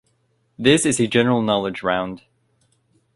[0.57, 2.23] This is a general knowledge round.